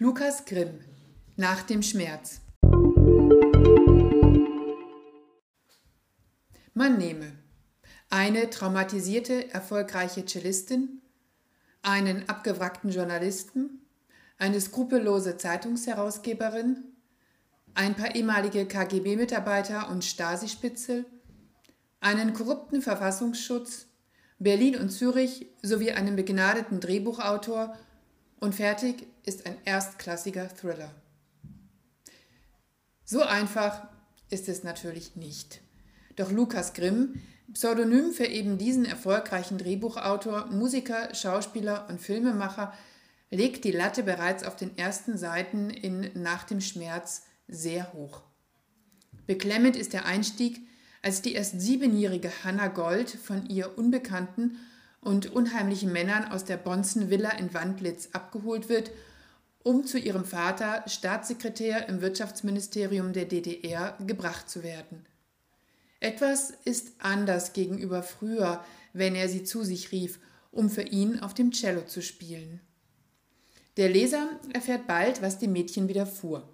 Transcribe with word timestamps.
Lukas 0.00 0.44
Grimm 0.44 0.78
Nach 1.34 1.62
dem 1.62 1.82
Schmerz. 1.82 2.40
Man 6.72 6.98
nehme 6.98 7.32
eine 8.08 8.48
traumatisierte, 8.48 9.52
erfolgreiche 9.52 10.24
Cellistin, 10.24 11.02
einen 11.82 12.28
abgewrackten 12.28 12.90
Journalisten, 12.90 13.80
eine 14.38 14.60
skrupellose 14.60 15.36
Zeitungsherausgeberin, 15.36 16.84
ein 17.74 17.96
paar 17.96 18.14
ehemalige 18.14 18.66
KGB-Mitarbeiter 18.66 19.90
und 19.90 20.04
Stasi-Spitzel, 20.04 21.06
einen 21.98 22.34
korrupten 22.34 22.82
Verfassungsschutz, 22.82 23.86
Berlin 24.38 24.76
und 24.76 24.90
Zürich 24.90 25.48
sowie 25.60 25.90
einen 25.90 26.14
begnadeten 26.14 26.78
Drehbuchautor 26.78 27.76
und 28.38 28.54
fertig 28.54 29.08
ist 29.28 29.46
ein 29.46 29.58
erstklassiger 29.66 30.48
Thriller. 30.48 30.90
So 33.04 33.22
einfach 33.22 33.86
ist 34.30 34.48
es 34.48 34.64
natürlich 34.64 35.16
nicht. 35.16 35.60
Doch 36.16 36.32
Lukas 36.32 36.72
Grimm, 36.72 37.20
Pseudonym 37.52 38.12
für 38.12 38.24
eben 38.24 38.56
diesen 38.58 38.86
erfolgreichen 38.86 39.58
Drehbuchautor, 39.58 40.46
Musiker, 40.46 41.14
Schauspieler 41.14 41.86
und 41.90 42.00
Filmemacher, 42.00 42.72
legt 43.30 43.64
die 43.64 43.70
Latte 43.70 44.02
bereits 44.02 44.44
auf 44.44 44.56
den 44.56 44.76
ersten 44.78 45.18
Seiten 45.18 45.68
in 45.68 46.10
Nach 46.14 46.44
dem 46.44 46.62
Schmerz 46.62 47.24
sehr 47.46 47.92
hoch. 47.92 48.22
Beklemmend 49.26 49.76
ist 49.76 49.92
der 49.92 50.06
Einstieg, 50.06 50.66
als 51.02 51.20
die 51.20 51.34
erst 51.34 51.60
siebenjährige 51.60 52.32
Hannah 52.44 52.68
Gold 52.68 53.10
von 53.10 53.46
ihr 53.48 53.76
unbekannten 53.76 54.56
und 55.00 55.30
unheimlichen 55.30 55.92
Männern 55.92 56.32
aus 56.32 56.44
der 56.44 56.56
Bonzen 56.56 57.10
Villa 57.10 57.30
in 57.30 57.52
Wandlitz 57.52 58.08
abgeholt 58.12 58.68
wird, 58.68 58.90
um 59.62 59.84
zu 59.84 59.98
ihrem 59.98 60.24
Vater, 60.24 60.84
Staatssekretär 60.86 61.88
im 61.88 62.00
Wirtschaftsministerium 62.00 63.12
der 63.12 63.26
DDR, 63.26 63.96
gebracht 64.06 64.48
zu 64.48 64.62
werden. 64.62 65.06
Etwas 66.00 66.52
ist 66.64 66.92
anders 66.98 67.52
gegenüber 67.52 68.02
früher, 68.02 68.64
wenn 68.92 69.14
er 69.14 69.28
sie 69.28 69.44
zu 69.44 69.64
sich 69.64 69.90
rief, 69.92 70.20
um 70.52 70.70
für 70.70 70.82
ihn 70.82 71.20
auf 71.20 71.34
dem 71.34 71.50
Cello 71.50 71.82
zu 71.82 72.02
spielen. 72.02 72.60
Der 73.76 73.88
Leser 73.88 74.28
erfährt 74.52 74.86
bald, 74.86 75.22
was 75.22 75.38
dem 75.38 75.52
Mädchen 75.52 75.88
widerfuhr. 75.88 76.48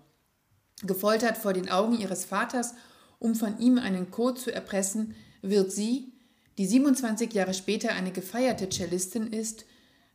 Gefoltert 0.83 1.39
vor 1.39 1.53
den 1.53 1.71
Augen 1.71 1.99
ihres 1.99 2.25
Vaters, 2.25 2.75
um 3.19 3.35
von 3.35 3.59
ihm 3.59 3.79
einen 3.79 4.11
Code 4.11 4.41
zu 4.41 4.53
erpressen, 4.53 5.15
wird 5.41 5.73
sie, 5.73 6.13
die 6.59 6.67
27 6.67 7.33
Jahre 7.33 7.55
später 7.55 7.93
eine 7.93 8.13
gefeierte 8.13 8.69
Cellistin 8.69 9.33
ist, 9.33 9.65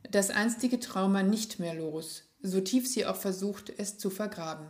das 0.09 0.29
einstige 0.29 0.79
Trauma 0.79 1.23
nicht 1.23 1.59
mehr 1.59 1.73
los, 1.73 2.28
so 2.41 2.61
tief 2.61 2.87
sie 2.87 3.05
auch 3.05 3.15
versucht, 3.15 3.71
es 3.77 3.97
zu 3.97 4.09
vergraben. 4.09 4.67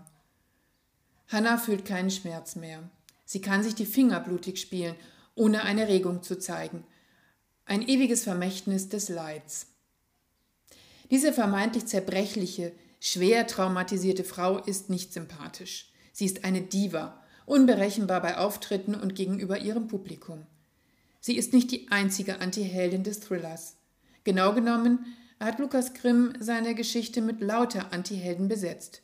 Hannah 1.28 1.58
fühlt 1.58 1.86
keinen 1.86 2.09
Schmerz 2.09 2.56
mehr. 2.56 2.89
Sie 3.26 3.42
kann 3.42 3.64
sich 3.64 3.76
die 3.76 3.86
Finger 3.86 4.20
blutig 4.20 4.59
spielen, 4.59 4.95
ohne 5.36 5.64
eine 5.64 5.88
Regung 5.88 6.23
zu 6.23 6.39
zeigen. 6.39 6.84
Ein 7.66 7.88
ewiges 7.88 8.23
Vermächtnis 8.23 8.89
des 8.89 9.09
Leids. 9.09 9.67
Diese 11.11 11.31
vermeintlich 11.34 11.86
zerbrechliche, 11.86 12.72
schwer 13.00 13.45
traumatisierte 13.45 14.23
Frau 14.23 14.58
ist 14.58 14.89
nicht 14.89 15.14
sympathisch. 15.14 15.92
Sie 16.11 16.26
ist 16.26 16.44
eine 16.44 16.61
Diva, 16.61 17.22
unberechenbar 17.45 18.22
bei 18.22 18.38
Auftritten 18.38 18.95
und 18.95 19.16
gegenüber 19.16 19.59
ihrem 19.59 19.88
Publikum. 19.88 20.45
Sie 21.20 21.38
ist 21.38 21.54
nicht 21.54 21.72
die 21.72 21.89
einzige 21.92 22.39
Antiheldin 22.39 23.04
des 23.04 23.20
Thrillers. 23.20 23.76
Genau 24.23 24.54
genommen 24.54 25.06
hat 25.40 25.59
Lukas 25.59 25.94
Grimm 25.94 26.34
seine 26.40 26.76
Geschichte 26.76 27.22
mit 27.22 27.42
lauter 27.42 27.94
Antihelden 27.94 28.48
besetzt. 28.48 29.02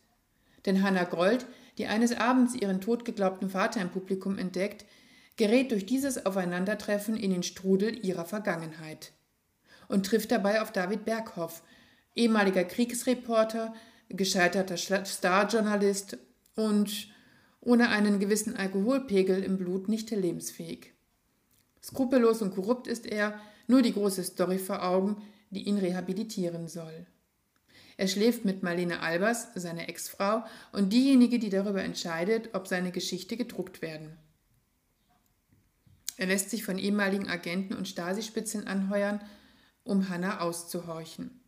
Denn 0.65 0.83
Hannah 0.83 1.05
Gold, 1.05 1.45
die 1.77 1.87
eines 1.87 2.15
Abends 2.17 2.55
ihren 2.55 2.81
totgeglaubten 2.81 3.49
Vater 3.49 3.81
im 3.81 3.89
Publikum 3.89 4.37
entdeckt, 4.37 4.85
gerät 5.37 5.71
durch 5.71 5.85
dieses 5.85 6.25
Aufeinandertreffen 6.25 7.17
in 7.17 7.31
den 7.31 7.43
Strudel 7.43 8.05
ihrer 8.05 8.25
Vergangenheit 8.25 9.11
und 9.87 10.05
trifft 10.05 10.31
dabei 10.31 10.61
auf 10.61 10.71
David 10.71 11.05
Berghoff, 11.05 11.63
ehemaliger 12.15 12.63
Kriegsreporter, 12.63 13.73
gescheiterter 14.09 14.77
Starjournalist 14.77 16.17
und 16.55 17.09
ohne 17.61 17.89
einen 17.89 18.19
gewissen 18.19 18.55
Alkoholpegel 18.55 19.43
im 19.43 19.57
Blut 19.57 19.89
nicht 19.89 20.11
lebensfähig. 20.11 20.93
Skrupellos 21.83 22.41
und 22.41 22.55
korrupt 22.55 22.87
ist 22.87 23.05
er, 23.05 23.39
nur 23.67 23.81
die 23.81 23.93
große 23.93 24.23
Story 24.23 24.57
vor 24.57 24.83
Augen, 24.83 25.21
die 25.49 25.63
ihn 25.63 25.77
rehabilitieren 25.77 26.67
soll. 26.67 27.05
Er 27.97 28.07
schläft 28.07 28.43
mit 28.43 28.61
Marlene 28.61 28.99
Albers, 28.99 29.47
seiner 29.55 29.87
Ex-Frau, 29.87 30.43
und 30.73 30.91
diejenige, 30.91 31.39
die 31.39 31.49
darüber 31.49 31.83
entscheidet, 31.83 32.53
ob 32.53 32.67
seine 32.67 32.91
Geschichte 32.91 33.37
gedruckt 33.37 33.81
werden. 33.81 34.17
Er 36.17 36.27
lässt 36.27 36.49
sich 36.49 36.63
von 36.63 36.77
ehemaligen 36.77 37.29
Agenten 37.29 37.73
und 37.73 37.87
Stasi-Spitzeln 37.87 38.67
anheuern, 38.67 39.21
um 39.83 40.09
Hannah 40.09 40.41
auszuhorchen. 40.41 41.39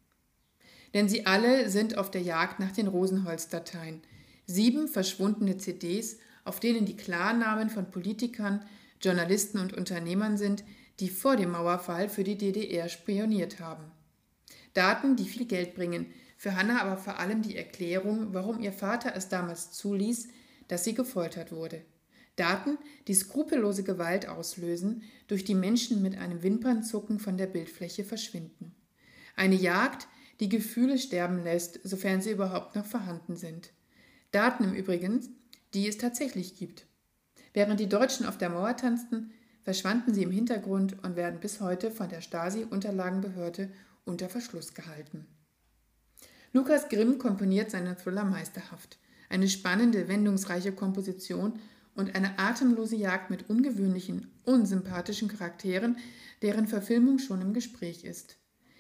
Denn 0.94 1.09
sie 1.09 1.25
alle 1.25 1.69
sind 1.69 1.97
auf 1.97 2.12
der 2.12 2.22
Jagd 2.22 2.59
nach 2.59 2.72
den 2.72 2.88
Rosenholz-Dateien. 2.88 4.02
Sieben 4.46 4.88
verschwundene 4.88 5.58
CDs, 5.58 6.18
auf 6.46 6.59
denen 6.59 6.85
die 6.85 6.96
Klarnamen 6.96 7.69
von 7.69 7.91
Politikern, 7.91 8.64
Journalisten 9.02 9.59
und 9.59 9.74
Unternehmern 9.74 10.38
sind, 10.38 10.64
die 11.00 11.09
vor 11.09 11.35
dem 11.35 11.52
Mauerfall 11.52 12.09
für 12.09 12.24
die 12.24 12.38
DDR 12.38 12.90
spioniert 12.90 13.59
haben. 13.59 13.91
Daten, 14.74 15.16
die 15.16 15.25
viel 15.25 15.46
Geld 15.46 15.75
bringen, 15.75 16.08
für 16.38 16.56
Hannah 16.56 16.81
aber 16.81 16.97
vor 16.97 17.19
allem 17.19 17.41
die 17.41 17.56
Erklärung, 17.56 18.34
warum 18.34 18.59
ihr 18.59 18.74
Vater 18.74 19.16
es 19.16 19.28
damals 19.28 19.72
zuließ, 19.72 20.28
dass 20.68 20.84
sie 20.84 20.94
gefoltert 20.94 21.52
wurde. 21.52 21.81
Daten, 22.35 22.78
die 23.08 23.16
skrupellose 23.16 23.84
Gewalt 23.84 24.28
auslösen, 24.28 25.02
durch 25.28 25.44
die 25.44 25.56
Menschen 25.56 26.03
mit 26.03 26.18
einem 26.18 26.44
Wimpernzucken 26.44 27.19
von 27.19 27.38
der 27.38 27.47
Bildfläche 27.47 28.03
verschwinden. 28.03 28.75
Eine 29.35 29.56
Jagd, 29.56 30.08
die 30.40 30.50
Gefühle 30.50 31.00
sterben 31.00 31.44
lässt, 31.44 31.79
sofern 31.84 32.22
sie 32.22 32.31
überhaupt 32.31 32.75
noch 32.75 32.85
vorhanden 32.85 33.35
sind. 33.35 33.72
Daten 34.31 34.66
im 34.66 34.74
Übrigen, 34.74 35.28
die 35.74 35.88
es 35.88 35.97
tatsächlich 35.97 36.56
gibt. 36.56 36.85
Während 37.53 37.79
die 37.79 37.90
Deutschen 37.90 38.28
auf 38.28 38.38
der 38.38 38.50
Mauer 38.50 38.78
tanzten, 38.78 39.31
verschwanden 39.67 40.13
sie 40.13 40.23
im 40.23 40.31
Hintergrund 40.31 40.95
und 41.03 41.17
werden 41.17 41.41
bis 41.41 41.59
heute 41.59 41.91
von 41.91 42.07
der 42.07 42.22
Stasi-Unterlagenbehörde 42.22 43.67
unter 44.05 44.29
Verschluss 44.29 44.73
gehalten. 44.73 45.28
Lukas 46.53 46.88
Grimm 46.88 47.17
komponiert 47.17 47.69
seinen 47.69 47.97
Thriller 47.97 48.23
meisterhaft. 48.23 48.97
Eine 49.28 49.50
spannende, 49.50 50.07
wendungsreiche 50.07 50.72
Komposition 50.72 51.59
und 51.95 52.16
eine 52.16 52.39
atemlose 52.39 52.95
Jagd 52.95 53.29
mit 53.29 53.50
ungewöhnlichen, 53.50 54.31
unsympathischen 54.45 55.28
Charakteren, 55.28 55.97
deren 56.41 56.69
Verfilmung 56.69 57.19
schon 57.19 57.41
im 57.41 57.53
Gespräch 57.53 58.05
ist. 58.05 58.38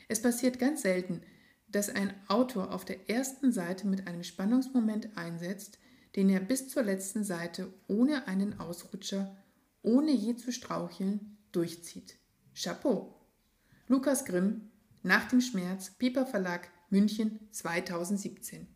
Es 0.07 0.21
passiert 0.21 0.57
ganz 0.57 0.83
selten, 0.83 1.19
dass 1.67 1.89
ein 1.89 2.13
Autor 2.29 2.73
auf 2.73 2.85
der 2.85 3.09
ersten 3.09 3.51
Seite 3.51 3.87
mit 3.87 4.07
einem 4.07 4.23
Spannungsmoment 4.23 5.17
einsetzt, 5.17 5.79
den 6.15 6.29
er 6.29 6.39
bis 6.39 6.69
zur 6.69 6.83
letzten 6.83 7.25
Seite 7.25 7.73
ohne 7.89 8.25
einen 8.29 8.61
Ausrutscher, 8.61 9.35
ohne 9.87 10.11
je 10.11 10.35
zu 10.35 10.51
straucheln, 10.51 11.37
durchzieht. 11.53 12.19
Chapeau! 12.53 13.15
Lukas 13.87 14.25
Grimm, 14.25 14.69
Nach 15.01 15.29
dem 15.29 15.39
Schmerz, 15.39 15.91
Piper 15.91 16.25
Verlag, 16.25 16.69
München 16.89 17.39
2017. 17.51 18.67